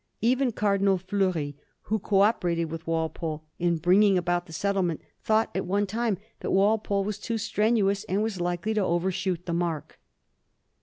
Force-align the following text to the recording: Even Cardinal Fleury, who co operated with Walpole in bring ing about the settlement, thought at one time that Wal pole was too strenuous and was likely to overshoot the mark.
Even 0.19 0.51
Cardinal 0.51 0.97
Fleury, 0.97 1.55
who 1.83 1.99
co 1.99 2.21
operated 2.21 2.71
with 2.71 2.87
Walpole 2.87 3.43
in 3.59 3.77
bring 3.77 4.01
ing 4.01 4.17
about 4.17 4.47
the 4.47 4.51
settlement, 4.51 4.99
thought 5.23 5.51
at 5.53 5.67
one 5.67 5.85
time 5.85 6.17
that 6.39 6.49
Wal 6.49 6.79
pole 6.79 7.03
was 7.03 7.19
too 7.19 7.37
strenuous 7.37 8.03
and 8.05 8.23
was 8.23 8.41
likely 8.41 8.73
to 8.73 8.81
overshoot 8.83 9.45
the 9.45 9.53
mark. 9.53 9.99